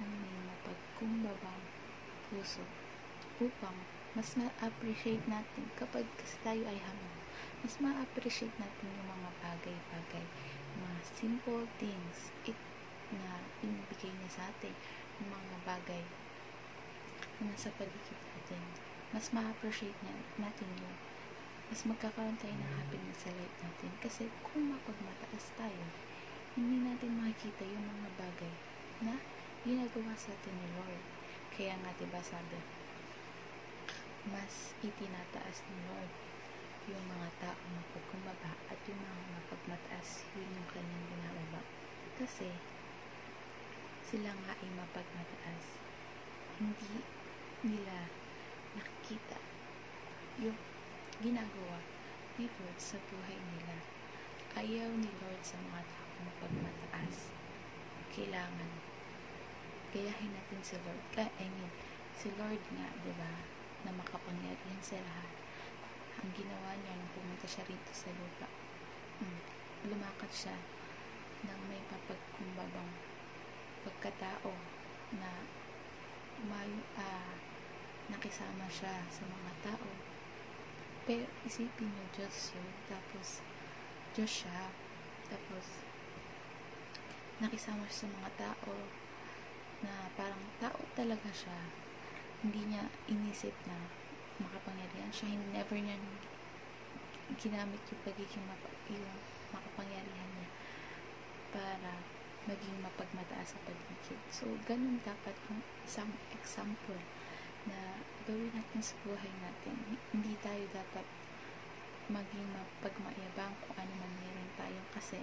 ng 0.00 0.12
may 0.20 0.36
mapagkumbabang 0.48 1.64
puso 2.28 2.64
upang 3.40 3.76
mas 4.16 4.32
ma-appreciate 4.32 5.20
natin 5.28 5.68
kapag 5.76 6.08
kasi 6.16 6.40
tayo 6.40 6.64
ay 6.64 6.80
hamon. 6.80 7.16
Mas 7.60 7.76
ma-appreciate 7.84 8.56
natin 8.56 8.88
yung 8.96 9.08
mga 9.12 9.30
bagay-bagay, 9.44 10.24
mga 10.80 11.00
simple 11.20 11.68
things 11.76 12.32
it, 12.48 12.56
na 13.12 13.44
pinibigay 13.60 14.08
niya 14.08 14.40
sa 14.40 14.48
atin, 14.48 14.72
yung 15.20 15.36
mga 15.36 15.56
bagay 15.68 16.02
na 17.44 17.52
nasa 17.52 17.68
paligid 17.76 18.16
natin, 18.32 18.62
mas 19.12 19.28
ma-appreciate 19.36 20.00
na, 20.00 20.16
natin 20.40 20.68
yun. 20.80 20.96
Mas 21.68 21.84
magkakaroon 21.84 22.40
tayo 22.40 22.56
ng 22.56 22.72
happiness 22.72 23.20
sa 23.20 23.30
life 23.36 23.58
natin. 23.60 23.90
Kasi 24.00 24.32
kung 24.40 24.72
mapagmataas 24.72 25.52
tayo, 25.60 25.84
hindi 26.56 26.80
natin 26.80 27.20
makikita 27.20 27.68
yung 27.68 27.84
mga 27.84 28.08
bagay 28.16 28.54
na 29.04 29.20
ginagawa 29.60 30.16
sa 30.16 30.32
atin 30.32 30.56
ni 30.56 30.68
Lord. 30.72 31.04
Kaya 31.52 31.76
nga, 31.84 31.92
diba 32.00 32.22
sabi, 32.24 32.56
mas 34.30 34.74
itinataas 34.82 35.62
ni 35.70 35.78
Lord 35.86 36.12
yung 36.86 37.02
mga 37.10 37.28
tao 37.42 37.62
mapagkumbaba 37.74 38.54
at 38.70 38.78
yung 38.86 38.98
mga 38.98 39.22
mapagmataas 39.38 40.26
yun 40.34 40.46
yung 40.54 40.68
kanyang 40.70 41.06
ginagawa. 41.10 41.60
Kasi, 42.16 42.48
sila 44.06 44.30
nga 44.30 44.52
ay 44.54 44.70
mapagmataas. 44.70 45.64
Hindi 46.62 47.02
nila 47.66 48.06
nakikita 48.78 49.38
yung 50.38 50.56
ginagawa 51.18 51.82
ni 52.38 52.46
Lord 52.46 52.78
sa 52.78 53.02
buhay 53.10 53.38
nila. 53.56 53.76
Ayaw 54.56 54.88
ni 54.94 55.10
Lord 55.20 55.42
sa 55.42 55.58
mga 55.60 55.82
taong 55.84 56.32
pagmataas. 56.40 57.34
Kailangan 58.14 58.70
gayahin 59.90 60.32
natin 60.32 60.60
si 60.62 60.76
Lord. 60.84 61.02
Ka, 61.12 61.26
I 61.40 61.46
mean, 61.50 61.72
si 62.14 62.28
Lord 62.36 62.62
nga, 62.76 62.88
di 63.00 63.12
ba, 63.16 63.55
na 63.84 63.92
makapangyarihan 63.92 64.80
sa 64.80 64.96
lahat. 65.02 65.32
Ang 66.22 66.30
ginawa 66.32 66.72
niya 66.80 66.96
nung 66.96 67.12
pumunta 67.12 67.44
siya 67.44 67.66
rito 67.68 67.92
sa 67.92 68.08
lupa, 68.14 68.48
hmm, 69.20 69.40
lumakad 69.92 70.32
siya 70.32 70.56
ng 71.44 71.60
may 71.68 71.82
papagkumbabang 71.92 72.92
pagkatao 73.84 74.52
na 75.20 75.30
may 76.48 76.70
uh, 76.98 77.34
nakisama 78.10 78.66
siya 78.70 79.02
sa 79.08 79.22
mga 79.26 79.52
tao. 79.72 79.90
Pero 81.06 81.26
isipin 81.46 81.86
niyo, 81.86 82.04
Diyos 82.18 82.50
yun. 82.54 82.70
Tapos, 82.90 83.40
Diyos 84.12 84.32
siya. 84.42 84.74
Tapos, 85.30 85.86
nakisama 87.38 87.86
siya 87.86 88.06
sa 88.06 88.08
mga 88.10 88.30
tao 88.34 88.74
na 89.86 90.10
parang 90.18 90.44
tao 90.58 90.80
talaga 90.98 91.30
siya. 91.30 91.85
Hindi 92.46 92.62
niya 92.70 92.86
inisip 93.10 93.50
na 93.66 93.74
makapangyarihan 94.38 95.10
siya. 95.10 95.34
Hindi 95.34 95.50
never 95.50 95.74
niya 95.82 95.98
ginamit 97.34 97.82
yung 97.90 98.02
pagiging 98.06 98.46
mapa- 98.46 98.78
yung 98.86 99.18
makapangyarihan 99.50 100.30
niya 100.38 100.50
para 101.50 101.92
maging 102.46 102.78
mapagmataas 102.78 103.58
sa 103.58 103.58
paligid. 103.66 104.20
So, 104.30 104.46
ganun 104.62 105.02
dapat 105.02 105.34
yung 105.50 105.58
isang 105.82 106.14
example 106.30 107.02
na 107.66 107.98
gawin 108.22 108.54
natin 108.54 108.78
sa 108.78 108.94
buhay 109.02 109.32
natin. 109.42 109.98
Hindi 110.14 110.38
tayo 110.38 110.62
dapat 110.70 111.02
maging 112.06 112.46
mapagmayabang 112.54 113.50
kung 113.66 113.74
ano 113.74 113.92
man 113.98 114.12
meron 114.22 114.50
tayo 114.54 114.78
kasi 114.94 115.18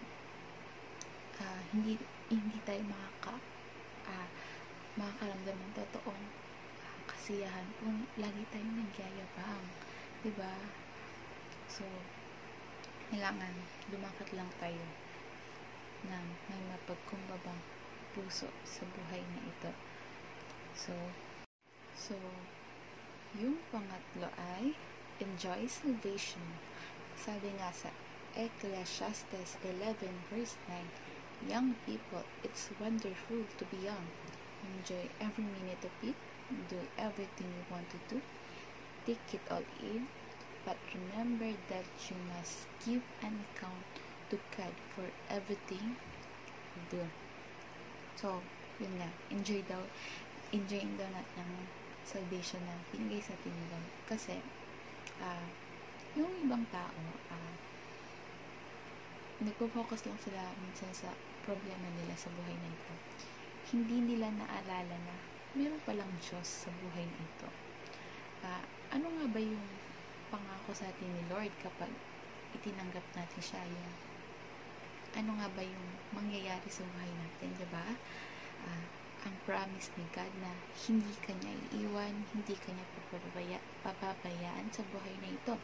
uh, 1.39 1.61
hindi 1.71 1.95
hindi 2.27 2.59
tayo 2.67 2.83
makaka 2.83 3.39
uh, 4.11 4.27
makakaramdam 4.99 5.55
ng 5.55 5.73
totoong 5.79 6.23
kasiyahan 7.13 7.69
kung 7.77 8.09
lagi 8.17 8.41
tayong 8.49 8.81
nagyayabang. 8.81 9.65
ba? 10.33 10.57
So, 11.69 11.85
kailangan 13.13 13.53
lumakad 13.93 14.33
lang 14.33 14.49
tayo 14.57 14.81
ng 16.09 16.27
may 16.49 16.61
mapagkumbabang 16.73 17.61
puso 18.17 18.49
sa 18.65 18.83
buhay 18.89 19.21
na 19.21 19.45
ito. 19.45 19.71
So, 20.73 20.97
so, 21.93 22.17
yung 23.37 23.61
pangatlo 23.69 24.33
ay 24.57 24.73
enjoy 25.21 25.69
salvation. 25.69 26.57
Sabi 27.13 27.53
nga 27.61 27.69
sa 27.69 27.93
Ecclesiastes 28.33 29.61
11 29.61 30.09
verse 30.33 30.57
9, 30.65 31.45
Young 31.45 31.77
people, 31.85 32.25
it's 32.41 32.73
wonderful 32.81 33.45
to 33.61 33.63
be 33.69 33.85
young. 33.85 34.09
Enjoy 34.65 35.05
every 35.21 35.45
minute 35.45 35.85
of 35.85 35.93
it. 36.01 36.17
Do 36.69 36.77
everything 36.97 37.47
you 37.47 37.65
want 37.71 37.89
to 37.91 37.99
do. 38.09 38.21
Take 39.05 39.33
it 39.33 39.41
all 39.51 39.65
in. 39.81 40.07
But 40.65 40.77
remember 40.95 41.51
that 41.69 41.87
you 42.07 42.15
must 42.31 42.67
give 42.85 43.03
an 43.21 43.43
account 43.51 43.83
to 44.29 44.39
God 44.55 44.73
for 44.95 45.07
everything 45.29 45.95
you 46.75 46.81
do. 46.89 47.03
So, 48.15 48.39
yun 48.79 48.95
nga. 48.95 49.09
Enjoy 49.29 49.59
daw. 49.67 49.83
Enjoy 50.55 50.83
daw 50.95 51.09
natin 51.11 51.43
ang 51.43 51.53
salvation 52.07 52.61
na 52.63 52.79
binigay 52.91 53.19
sa 53.19 53.35
atin 53.35 53.51
ni. 53.51 53.67
Kasi, 54.07 54.39
ah, 55.19 55.47
yung 56.15 56.31
ibang 56.45 56.63
tao, 56.71 57.03
ah, 57.33 57.53
nagpo-focus 59.43 60.07
lang 60.07 60.19
sila 60.23 60.55
minsan 60.63 60.91
sa 60.95 61.11
problema 61.43 61.91
nila 61.99 62.15
sa 62.15 62.31
buhay 62.31 62.55
na 62.55 62.71
ito. 62.71 62.93
Hindi 63.75 64.15
nila 64.15 64.31
naalala 64.31 64.95
na 64.95 65.15
meron 65.53 65.81
palang 65.85 66.09
Diyos 66.17 66.65
sa 66.65 66.69
buhay 66.81 67.05
na 67.05 67.19
ito. 67.21 67.49
Ah, 68.41 68.65
ano 68.89 69.05
nga 69.05 69.25
ba 69.29 69.39
yung 69.41 69.65
pangako 70.33 70.73
sa 70.73 70.89
atin 70.89 71.09
ni 71.13 71.23
Lord 71.29 71.53
kapag 71.61 71.93
itinanggap 72.57 73.05
natin 73.13 73.41
siya 73.41 73.61
yung 73.61 73.93
ano 75.13 75.37
nga 75.37 75.45
ba 75.53 75.61
yung 75.61 75.87
mangyayari 76.09 76.65
sa 76.65 76.81
buhay 76.89 77.11
natin, 77.13 77.53
di 77.53 77.67
ba? 77.69 77.85
Ah, 78.65 78.85
ang 79.23 79.35
promise 79.45 79.93
ni 79.95 80.03
God 80.09 80.33
na 80.41 80.51
hindi 80.89 81.13
kanya 81.21 81.53
iiwan, 81.71 82.25
hindi 82.33 82.57
kanya 82.59 82.83
papabaya, 82.97 83.61
papabayaan 83.85 84.67
sa 84.73 84.83
buhay 84.89 85.13
na 85.21 85.31
ito. 85.31 85.55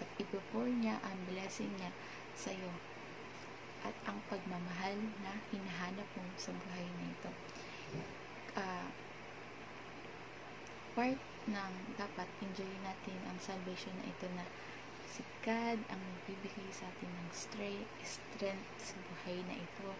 At 0.00 0.08
ipopour 0.18 0.66
niya 0.66 0.98
ang 1.04 1.20
blessing 1.28 1.70
niya 1.76 1.92
sa 2.32 2.50
iyo. 2.50 2.72
At 3.84 3.94
ang 4.08 4.18
pagmamahal 4.32 4.96
na 5.20 5.36
hinahanap 5.52 6.08
mo 6.16 6.24
sa 6.40 6.50
buhay 6.56 6.88
na 6.96 7.04
ito. 7.12 7.30
Ah, 8.56 8.88
part 10.94 11.18
ng 11.50 11.74
dapat 11.98 12.28
enjoy 12.40 12.70
natin 12.80 13.18
ang 13.28 13.38
salvation 13.42 13.92
na 14.00 14.08
ito 14.08 14.26
na 14.32 14.46
si 15.10 15.22
God 15.44 15.78
ang 15.92 16.00
nagbibigay 16.00 16.70
sa 16.74 16.88
atin 16.90 17.10
ng 17.10 17.28
strength, 17.30 17.90
strength 18.02 18.70
sa 18.80 18.96
buhay 18.98 19.38
na 19.46 19.54
ito 19.58 19.90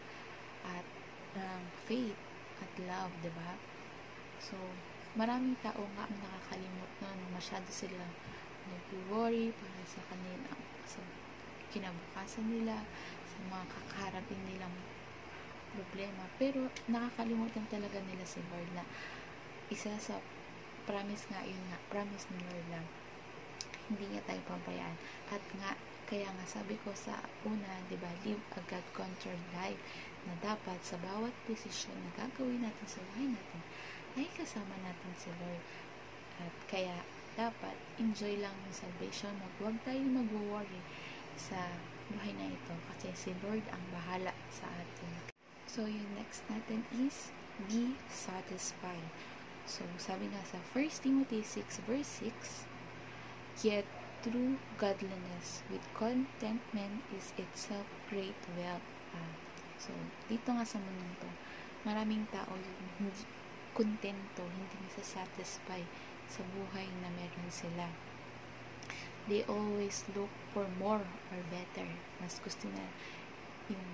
at 0.64 0.86
ng 1.34 1.62
faith 1.86 2.18
at 2.62 2.72
love, 2.86 3.12
di 3.20 3.30
ba? 3.34 3.58
So, 4.38 4.54
maraming 5.18 5.58
tao 5.62 5.82
nga 5.94 6.06
ang 6.06 6.18
nakakalimot 6.18 6.90
nun. 7.02 7.18
Masyado 7.34 7.66
silang 7.70 8.14
nag-worry 8.70 9.52
para 9.54 9.82
sa 9.86 10.00
kanila, 10.08 10.50
sa 10.88 11.02
kinabukasan 11.74 12.46
nila, 12.48 12.82
sa 13.28 13.38
mga 13.50 13.64
kakaharapin 13.70 14.40
nilang 14.46 14.74
problema. 15.74 16.24
Pero, 16.38 16.70
nakakalimutan 16.90 17.66
talaga 17.70 17.98
nila 18.02 18.24
si 18.26 18.38
Lord 18.50 18.70
na 18.78 18.86
isa 19.68 19.90
sa 19.98 20.18
promise 20.84 21.24
nga 21.32 21.40
yun 21.44 21.60
nga, 21.72 21.78
promise 21.88 22.24
ni 22.32 22.38
Lord 22.48 22.66
na 22.72 22.80
hindi 23.88 24.04
niya 24.08 24.22
tayo 24.24 24.40
pabayaan. 24.48 24.96
At 25.28 25.44
nga, 25.60 25.76
kaya 26.04 26.28
nga 26.28 26.46
sabi 26.48 26.76
ko 26.84 26.92
sa 26.92 27.20
una, 27.44 27.80
di 27.88 27.96
ba, 28.00 28.08
live 28.24 28.40
a 28.56 28.60
God-controlled 28.68 29.48
life 29.56 29.80
na 30.24 30.32
dapat 30.40 30.80
sa 30.80 30.96
bawat 31.00 31.32
desisyon 31.48 31.96
na 32.00 32.10
gagawin 32.16 32.64
natin 32.64 32.86
sa 32.88 33.00
buhay 33.12 33.28
natin 33.28 33.60
ay 34.14 34.28
kasama 34.36 34.74
natin 34.80 35.12
si 35.18 35.28
Lord. 35.42 35.62
At 36.40 36.54
kaya 36.70 36.96
dapat 37.34 37.76
enjoy 37.98 38.38
lang 38.38 38.54
yung 38.54 38.76
salvation. 38.76 39.32
Mag, 39.42 39.52
huwag 39.58 39.76
tayo 39.82 40.00
mag-worry 40.06 40.82
sa 41.34 41.58
buhay 42.12 42.32
na 42.38 42.46
ito 42.52 42.74
kasi 42.94 43.10
si 43.12 43.30
Lord 43.42 43.64
ang 43.74 43.84
bahala 43.90 44.32
sa 44.54 44.70
atin. 44.70 45.12
So, 45.66 45.90
yung 45.90 46.14
next 46.14 46.46
natin 46.46 46.86
is 46.94 47.34
be 47.66 47.98
satisfied. 48.06 49.10
So, 49.64 49.82
sabi 49.96 50.28
nga 50.28 50.44
sa 50.44 50.60
1 50.76 51.04
Timothy 51.04 51.40
6 51.40 51.88
verse 51.88 52.20
6, 52.20 52.68
Yet 53.64 53.88
true 54.20 54.60
godliness 54.76 55.64
with 55.72 55.84
contentment 55.96 57.04
is 57.12 57.32
itself 57.40 57.88
great 58.08 58.36
wealth. 58.56 58.84
Ah, 59.16 59.32
so, 59.80 59.92
dito 60.28 60.52
nga 60.52 60.64
sa 60.64 60.80
mundong 60.80 61.16
to, 61.20 61.30
maraming 61.84 62.28
tao 62.28 62.52
yung 62.56 62.88
hindi 63.00 63.24
kontento, 63.74 64.46
hindi 64.48 64.88
satisfy 65.02 65.82
sa 66.30 66.40
buhay 66.56 66.88
na 67.04 67.10
meron 67.12 67.50
sila. 67.52 67.88
They 69.28 69.44
always 69.48 70.04
look 70.12 70.30
for 70.52 70.68
more 70.76 71.04
or 71.04 71.40
better. 71.48 71.88
Mas 72.20 72.40
gusto 72.40 72.68
na 72.68 72.84
yung 73.72 73.84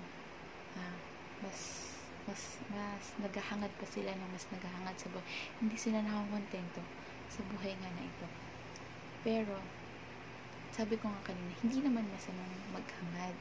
ah, 0.75 0.99
mas 1.43 1.90
mas 2.29 2.61
mas 2.69 3.17
naghahangad 3.17 3.71
pa 3.81 3.85
sila 3.89 4.13
ng 4.13 4.29
mas 4.29 4.45
naghahangad 4.53 4.95
sa 4.97 5.09
buhay. 5.09 5.27
Hindi 5.57 5.77
sila 5.77 6.05
nakakontento 6.05 6.81
sa 7.31 7.41
buhay 7.47 7.73
nga 7.79 7.89
na 7.95 8.03
ito. 8.05 8.27
Pero, 9.21 9.57
sabi 10.73 10.97
ko 10.97 11.09
nga 11.09 11.33
kanina, 11.33 11.53
hindi 11.61 11.79
naman 11.81 12.09
masamang 12.09 12.51
maghangad. 12.73 13.35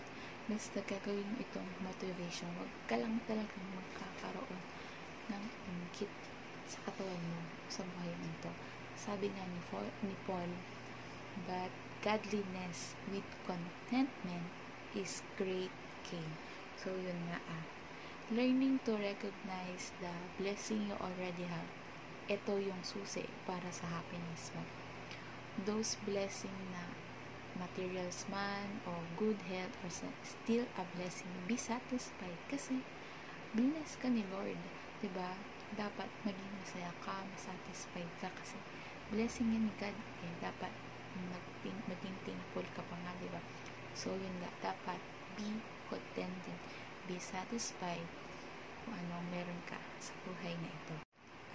Basta 0.51 0.83
gagawin 0.83 1.27
mo 1.31 1.37
itong 1.40 1.71
motivation. 1.85 2.51
Huwag 2.59 2.73
ka 2.90 2.97
lang 2.99 3.23
talagang 3.25 3.66
magkakaroon 3.73 4.61
ng 5.31 5.45
ingkit 5.71 6.11
sa 6.66 6.79
katawan 6.87 7.23
mo 7.31 7.40
sa 7.71 7.87
buhay 7.87 8.12
mo 8.19 8.27
ito. 8.29 8.53
Sabi 8.99 9.31
nga 9.33 9.45
ni 9.47 9.61
Paul, 9.71 9.88
ni 10.05 10.16
Paul, 10.29 10.51
but 11.49 11.73
godliness 12.03 12.99
with 13.09 13.27
contentment 13.47 14.49
is 14.97 15.23
great 15.38 15.73
gain. 16.09 16.33
So, 16.81 16.93
yun 16.97 17.16
nga 17.31 17.38
ah. 17.49 17.80
Learning 18.31 18.79
to 18.87 18.95
recognize 18.95 19.90
the 19.99 20.14
blessing 20.38 20.87
you 20.87 20.95
already 21.03 21.51
have. 21.51 21.66
Ito 22.31 22.62
yung 22.62 22.79
susi 22.87 23.27
para 23.43 23.66
sa 23.75 23.90
happiness 23.90 24.55
mo. 24.55 24.62
Those 25.66 25.99
blessing 26.07 26.55
na 26.71 26.95
materials 27.59 28.31
man 28.31 28.87
o 28.87 29.03
good 29.19 29.35
health 29.51 29.75
or 29.83 29.90
still 30.23 30.62
a 30.79 30.87
blessing. 30.95 31.27
Be 31.51 31.59
satisfied 31.59 32.38
kasi 32.47 32.87
bless 33.51 33.99
ka 33.99 34.07
ni 34.07 34.23
Lord 34.31 34.62
ba? 35.11 35.35
Dapat 35.75 36.07
maging 36.23 36.55
masaya 36.62 36.95
ka 37.03 37.27
satisfied 37.35 38.14
ka 38.23 38.31
kasi 38.31 38.55
blessing 39.11 39.59
yan 39.59 39.66
ni 39.66 39.75
God 39.75 39.99
eh 40.23 40.35
dapat 40.38 40.71
maging, 41.19 41.83
maging 41.90 42.14
thankful 42.23 42.66
ka 42.79 42.87
pa 42.87 42.95
nga 42.95 43.11
'di 43.19 43.27
ba? 43.35 43.43
So 43.99 44.14
yun 44.14 44.38
nga 44.38 44.71
dapat 44.71 45.03
be 45.35 45.59
contented 45.90 46.89
be 47.09 47.17
satisfied 47.21 48.09
kung 48.85 48.97
anong 48.97 49.27
meron 49.31 49.61
ka 49.69 49.79
sa 50.01 50.13
buhay 50.25 50.57
na 50.61 50.69
ito 50.69 50.97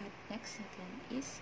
at 0.02 0.12
next 0.30 0.60
natin 0.60 0.90
is 1.10 1.40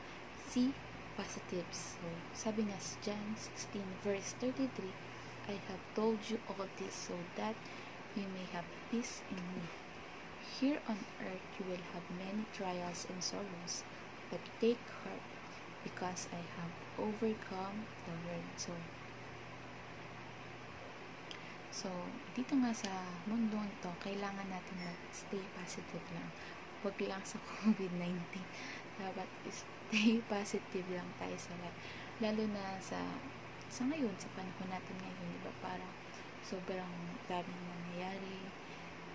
see 0.50 0.74
positives. 1.18 1.98
So, 1.98 2.08
sabi 2.34 2.70
nga 2.70 2.78
sa 2.78 2.98
John 3.06 3.38
16 3.38 4.06
verse 4.06 4.34
33, 4.42 4.90
I 5.50 5.56
have 5.70 5.82
told 5.98 6.22
you 6.30 6.40
all 6.48 6.66
this 6.80 6.96
so 7.10 7.18
that 7.36 7.58
you 8.16 8.26
may 8.34 8.46
have 8.54 8.66
peace 8.90 9.22
in 9.30 9.42
me. 9.58 9.66
Here 10.60 10.80
on 10.88 11.00
earth 11.20 11.46
you 11.58 11.66
will 11.68 11.86
have 11.94 12.06
many 12.16 12.46
trials 12.54 13.06
and 13.10 13.20
sorrows, 13.22 13.84
but 14.30 14.42
take 14.62 14.82
heart 15.04 15.24
because 15.84 16.30
I 16.32 16.42
have 16.62 16.74
overcome 16.98 17.90
the 18.08 18.16
world. 18.24 18.54
So, 18.56 18.72
so, 21.74 21.90
dito 22.38 22.54
nga 22.62 22.70
sa 22.70 23.10
mundo 23.26 23.58
ito, 23.66 23.90
kailangan 23.98 24.46
natin 24.46 24.78
mag-stay 24.78 25.42
positive 25.58 26.06
lang. 26.14 26.30
Huwag 26.86 26.94
lang 27.02 27.26
sa 27.26 27.42
COVID-19. 27.50 28.14
Dapat 29.02 29.30
stay 29.50 30.22
positive 30.34 30.86
lang 30.94 31.10
tayo 31.18 31.34
sa 31.42 31.58
life. 31.58 31.80
Lalo 32.22 32.46
na 32.54 32.78
sa 32.78 33.02
sa 33.74 33.90
ngayon, 33.90 34.14
sa 34.22 34.30
panahon 34.38 34.70
natin 34.70 34.94
ngayon, 35.02 35.34
di 35.34 35.42
ba, 35.42 35.50
parang 35.58 35.90
sobrang 36.46 36.94
daming 37.26 37.64
nangyayari, 37.66 38.46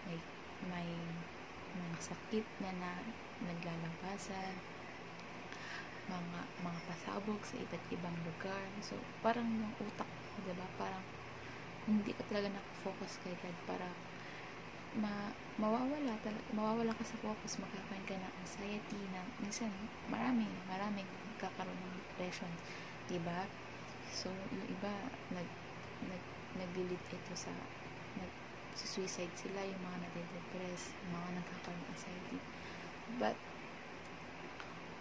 may, 0.03 0.19
may 0.67 0.91
mga 1.79 2.11
sakit 2.11 2.43
na, 2.59 2.75
na 2.75 2.93
naglalabasan, 3.47 4.59
mga, 6.11 6.41
mga 6.59 6.81
pasabog 6.91 7.39
sa 7.47 7.55
iba't 7.63 7.85
ibang 7.95 8.19
lugar. 8.27 8.67
So, 8.83 8.99
parang 9.23 9.47
yung 9.47 9.71
utak 9.79 10.11
di 10.43 10.55
ba, 10.59 10.67
parang 10.75 11.07
hindi 11.89 12.13
ka 12.13 12.23
talaga 12.29 12.53
nakafocus 12.53 13.17
kay 13.25 13.33
God 13.41 13.57
para 13.65 13.89
ma 15.01 15.33
mawawala 15.57 16.17
talaga 16.21 16.45
mawawala 16.53 16.93
ka 16.97 17.05
sa 17.05 17.17
focus 17.25 17.61
magkakaroon 17.61 18.05
ka 18.05 18.17
ng 18.17 18.35
anxiety 18.45 19.01
na 19.13 19.25
minsan 19.41 19.73
marami 20.13 20.45
marami 20.69 21.05
magkakaroon 21.35 21.77
ng 21.77 21.97
depression 21.97 22.53
di 23.09 23.17
ba 23.21 23.49
so 24.13 24.29
yung 24.53 24.69
iba 24.69 24.93
nag, 25.33 25.49
nag 26.09 26.25
naglilid 26.57 27.03
ito 27.13 27.35
sa 27.37 27.53
nag-suicide 28.79 29.35
sila, 29.35 29.63
yung 29.67 29.83
mga 29.83 29.99
nade-depress, 30.07 30.95
yung 31.03 31.13
mga 31.19 31.29
nagkakaroon 31.43 31.79
ng 31.79 31.91
anxiety. 31.93 32.39
But, 33.19 33.37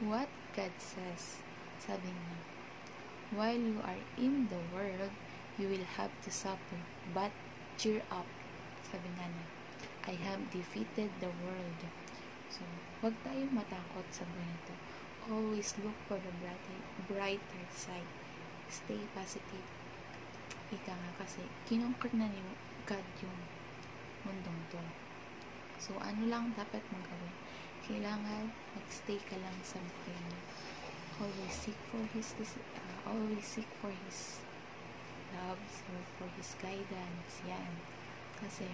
what 0.02 0.30
God 0.58 0.73
says, 0.82 1.41
sabi 1.82 2.10
niya, 2.10 2.38
while 3.34 3.60
you 3.60 3.78
are 3.86 4.02
in 4.17 4.50
the 4.50 4.62
world, 4.73 5.13
you 5.58 5.67
will 5.67 5.88
have 5.98 6.13
to 6.22 6.30
suffer, 6.30 6.80
but 7.13 7.34
cheer 7.78 8.02
up. 8.13 8.30
Sabi 8.86 9.10
nga 9.17 9.26
niya, 9.26 9.48
I 10.08 10.13
have 10.22 10.41
defeated 10.54 11.10
the 11.17 11.34
world. 11.43 11.82
So, 12.48 12.62
wag 13.02 13.17
tayong 13.26 13.58
matakot 13.58 14.06
sa 14.13 14.24
buhay. 14.30 14.78
Always 15.28 15.76
look 15.84 15.98
for 16.08 16.15
the 16.15 16.32
brighter, 16.39 16.80
brighter 17.12 17.65
side. 17.74 18.08
Stay 18.72 19.04
positive. 19.12 19.67
Ika 20.72 20.96
nga 20.96 21.12
kasi, 21.20 21.43
kinonquer 21.67 22.15
na 22.15 22.32
ni 22.32 22.39
God 22.88 23.04
yung 23.20 23.39
mundong 24.24 24.62
to. 24.72 24.80
So, 25.82 26.00
ano 26.00 26.24
lang 26.32 26.56
dapat 26.56 26.80
mong 26.93 27.04
gawin? 27.04 27.36
Kailangan 27.84 28.56
mag-stay 28.80 29.20
ka 29.28 29.36
lang 29.36 29.58
sa 29.67 29.84
buhay 29.84 30.15
mo. 30.32 30.38
Always 31.20 31.52
seek 31.52 31.80
for 31.91 32.04
His, 32.15 32.32
uh, 32.39 33.12
always 33.12 33.43
seek 33.43 33.67
for 33.84 33.91
His 33.91 34.46
love, 35.35 35.59
so 35.67 35.91
for 36.15 36.29
His 36.37 36.55
guidance. 36.61 37.41
Yan. 37.47 37.73
Kasi, 38.37 38.69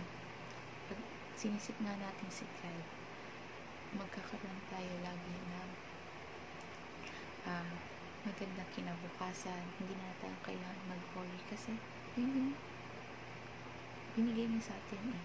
pag 0.91 0.99
sinisik 1.33 1.77
nga 1.81 1.95
natin 1.95 2.29
si 2.29 2.45
God, 2.59 2.85
magkakaroon 3.93 4.61
tayo 4.73 4.93
lagi 5.05 5.35
ng 5.37 5.71
uh, 7.45 7.73
magandang 8.23 8.71
kinabukasan. 8.73 9.63
Hindi 9.77 9.93
na 9.99 10.15
tayo 10.17 10.35
kailangan 10.41 10.89
mag-worry 10.89 11.41
kasi 11.51 11.77
yun 12.17 12.31
yung 12.31 12.51
binigay 14.17 14.49
niya 14.49 14.73
sa 14.73 14.75
atin 14.77 15.13
eh. 15.13 15.23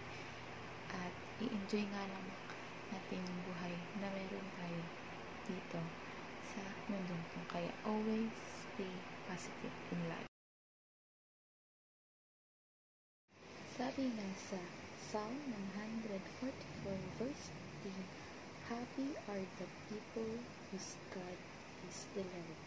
At 0.93 1.15
i-enjoy 1.41 1.85
nga 1.93 2.05
lang 2.09 2.27
natin 2.89 3.21
yung 3.25 3.41
buhay 3.49 3.75
na 4.01 4.09
meron 4.13 4.49
tayo 4.57 4.83
dito 5.49 5.81
sa 6.45 6.63
mundong. 6.89 7.25
Kaya 7.49 7.73
always 7.85 8.33
stay 8.65 8.93
positive 9.29 9.77
in 9.93 10.01
life. 10.09 10.28
Sabi 13.79 14.11
nga 14.11 14.27
sa 14.51 14.59
Psalm 15.07 15.39
144 16.11 16.11
verse 17.15 17.45
15, 17.87 17.95
Happy 18.67 19.15
are 19.31 19.47
the 19.63 19.69
people 19.87 20.43
whose 20.67 20.99
God 21.15 21.39
is 21.87 22.11
the 22.11 22.27
Lord. 22.27 22.59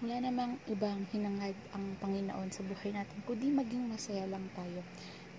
Wala 0.00 0.16
namang 0.24 0.56
ibang 0.64 1.04
hinangad 1.12 1.52
ang 1.76 1.92
Panginoon 2.00 2.48
sa 2.48 2.64
buhay 2.64 2.96
natin, 2.96 3.20
kundi 3.28 3.52
maging 3.52 3.84
masaya 3.84 4.24
lang 4.32 4.48
tayo. 4.56 4.80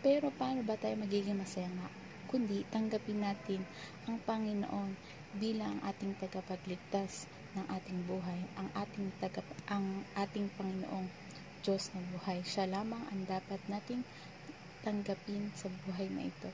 Pero 0.05 0.29
paano 0.37 0.61
ba 0.61 0.77
tayo 0.77 1.01
magiging 1.01 1.41
masaya 1.41 1.65
nga? 1.65 1.89
Kundi 2.29 2.61
tanggapin 2.69 3.25
natin 3.25 3.65
ang 4.05 4.21
Panginoon 4.21 4.93
bilang 5.41 5.81
ating 5.81 6.13
tagapagligtas 6.21 7.25
ng 7.57 7.65
ating 7.73 8.05
buhay, 8.05 8.45
ang 8.53 8.69
ating 8.77 9.09
taga, 9.17 9.41
ang 9.65 10.05
ating 10.13 10.45
Panginoong 10.61 11.09
Diyos 11.65 11.89
na 11.91 12.05
buhay. 12.15 12.39
Siya 12.45 12.69
lamang 12.69 13.03
ang 13.09 13.25
dapat 13.25 13.59
nating 13.67 14.05
tanggapin 14.85 15.51
sa 15.55 15.67
buhay 15.85 16.07
na 16.11 16.27
ito. 16.27 16.49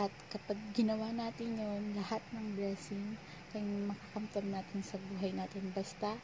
At 0.00 0.12
kapag 0.32 0.56
ginawa 0.72 1.12
natin 1.12 1.60
yon 1.60 1.92
lahat 1.94 2.24
ng 2.32 2.56
blessing 2.56 3.20
ay 3.52 3.60
makakamtam 3.62 4.48
natin 4.48 4.80
sa 4.80 4.96
buhay 5.12 5.32
natin. 5.36 5.68
Basta, 5.76 6.16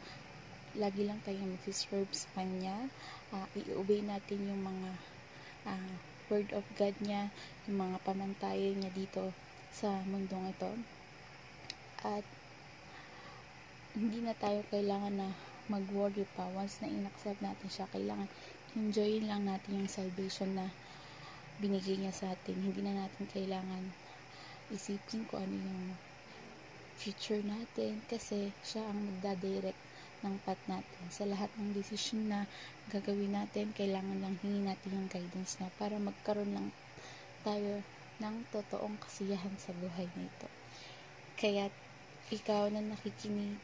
lagi 0.77 1.05
lang 1.05 1.21
tayong 1.29 1.61
mag-serve 1.61 2.09
sa 2.17 2.29
Kanya. 2.33 2.89
Uh, 3.29 3.45
i-obey 3.53 4.01
natin 4.01 4.49
yung 4.49 4.65
mga 4.65 4.91
uh, 5.69 5.93
word 6.33 6.49
of 6.57 6.65
God 6.81 6.97
niya, 7.05 7.29
yung 7.69 7.85
mga 7.85 7.97
pamantayan 8.05 8.81
niya 8.81 8.93
dito 8.97 9.37
sa 9.69 10.01
mundong 10.09 10.49
ito. 10.57 10.73
At 12.01 12.25
hindi 13.93 14.25
na 14.25 14.33
tayo 14.33 14.65
kailangan 14.73 15.21
na 15.21 15.29
mag-worry 15.69 16.25
pa 16.33 16.49
once 16.57 16.81
na 16.81 16.89
inaccept 16.89 17.45
natin 17.45 17.69
siya. 17.69 17.85
Kailangan 17.93 18.29
enjoyin 18.77 19.31
lang 19.31 19.49
natin 19.49 19.85
yung 19.85 19.91
salvation 19.91 20.53
na 20.59 20.69
binigay 21.63 21.97
niya 21.97 22.13
sa 22.13 22.27
atin. 22.35 22.57
Hindi 22.59 22.85
na 22.85 23.07
natin 23.07 23.25
kailangan 23.31 23.83
isipin 24.69 25.25
ko 25.25 25.41
ano 25.41 25.57
yung 25.57 25.97
future 26.99 27.41
natin 27.41 28.03
kasi 28.11 28.53
siya 28.61 28.85
ang 28.85 28.99
magdadirect 29.07 29.79
ng 30.27 30.35
path 30.43 30.61
natin. 30.67 31.03
Sa 31.15 31.25
lahat 31.25 31.49
ng 31.57 31.71
decision 31.73 32.27
na 32.27 32.45
gagawin 32.91 33.39
natin, 33.39 33.71
kailangan 33.73 34.19
lang 34.19 34.35
hingin 34.43 34.67
natin 34.67 34.91
yung 34.99 35.09
guidance 35.09 35.57
niya 35.63 35.71
para 35.79 35.95
magkaroon 35.97 36.53
lang 36.53 36.69
tayo 37.47 37.81
ng 38.19 38.37
totoong 38.51 38.99
kasiyahan 38.99 39.55
sa 39.63 39.71
buhay 39.79 40.11
nito. 40.19 40.51
Kaya 41.39 41.71
ikaw 42.35 42.67
na 42.69 42.83
nakikinig 42.83 43.57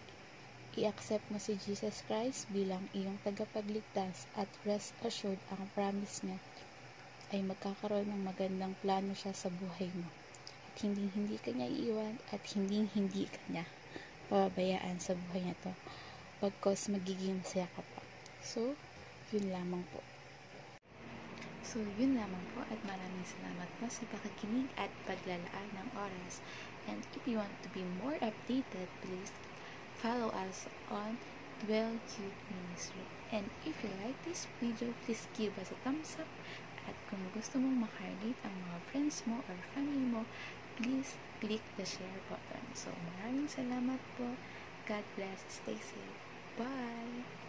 i-accept 0.79 1.27
mo 1.31 1.39
si 1.39 1.55
Jesus 1.59 2.03
Christ 2.11 2.51
bilang 2.51 2.87
iyong 2.91 3.19
tagapagligtas 3.23 4.27
at 4.35 4.51
rest 4.67 4.95
assured 5.07 5.39
ang 5.55 5.71
promise 5.79 6.27
niya 6.27 6.39
ay 7.35 7.43
magkakaroon 7.47 8.11
ng 8.11 8.23
magandang 8.27 8.75
plano 8.83 9.15
siya 9.15 9.35
sa 9.35 9.51
buhay 9.51 9.91
mo. 9.95 10.07
At 10.71 10.83
hindi 10.83 11.07
hindi 11.15 11.39
ka 11.39 11.55
niya 11.55 11.71
iiwan 11.71 12.19
at 12.35 12.43
hindi 12.55 12.87
hindi 12.95 13.27
ka 13.31 13.43
niya 13.51 13.65
pababayaan 14.29 14.99
sa 14.99 15.15
buhay 15.15 15.47
niya 15.47 15.57
to. 15.63 15.73
Pagkos 16.43 16.91
magiging 16.91 17.39
masaya 17.39 17.71
ka 17.79 17.83
pa. 17.83 18.03
So, 18.43 18.75
yun 19.31 19.55
lamang 19.55 19.87
po. 19.95 20.03
So, 21.65 21.81
yun 21.97 22.19
lamang 22.19 22.45
po 22.53 22.67
at 22.67 22.79
maraming 22.85 23.25
salamat 23.25 23.71
po 23.79 23.89
sa 23.89 24.05
pakikinig 24.11 24.69
at 24.77 24.93
paglalaan 25.09 25.69
ng 25.75 25.89
oras. 25.97 26.43
And 26.85 27.01
if 27.17 27.25
you 27.25 27.41
want 27.41 27.57
to 27.65 27.71
be 27.73 27.87
more 28.03 28.21
updated, 28.21 28.91
please 29.01 29.33
follow 29.99 30.29
us 30.31 30.67
on 30.91 31.19
Dwell 31.67 31.99
Cute 32.11 32.41
Ministry. 32.51 33.07
And 33.33 33.51
if 33.65 33.75
you 33.83 33.91
like 34.05 34.19
this 34.25 34.47
video, 34.61 34.95
please 35.05 35.27
give 35.37 35.59
us 35.59 35.71
a 35.71 35.79
thumbs 35.83 36.17
up. 36.21 36.29
At 36.85 36.95
kung 37.09 37.25
gusto 37.33 37.57
mong 37.57 37.89
makarelate 37.89 38.41
ang 38.45 38.57
mga 38.69 38.79
friends 38.93 39.25
mo 39.25 39.41
or 39.49 39.57
family 39.73 40.05
mo, 40.05 40.29
please 40.77 41.17
click 41.41 41.65
the 41.81 41.87
share 41.87 42.21
button. 42.29 42.65
So, 42.77 42.93
maraming 42.93 43.49
salamat 43.49 44.01
po. 44.21 44.37
God 44.85 45.05
bless. 45.17 45.49
Stay 45.49 45.81
safe. 45.81 46.21
Bye! 46.61 47.44